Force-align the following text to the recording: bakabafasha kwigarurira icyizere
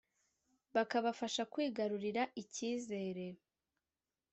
bakabafasha 0.75 1.43
kwigarurira 1.53 2.21
icyizere 2.41 3.27